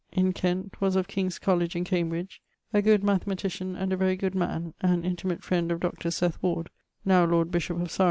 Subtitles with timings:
[0.11, 2.41] in Kent, was of Colledge in Cambridge,
[2.73, 6.09] a good mathematician and a very good man, an intimate friend of Dr.
[6.09, 6.71] Seth Ward
[7.05, 7.99] (now lord bishop of Sarum).